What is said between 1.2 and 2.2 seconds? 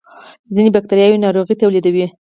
ناروغۍ تولیدوي